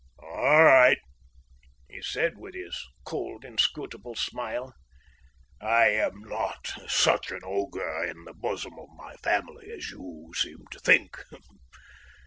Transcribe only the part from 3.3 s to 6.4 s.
inscrutable smile. "I am